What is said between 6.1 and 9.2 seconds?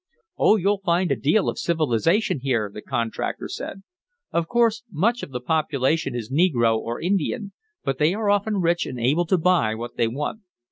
is negro or Indian, but they are often rich and